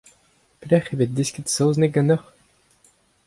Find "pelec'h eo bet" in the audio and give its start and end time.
0.59-1.13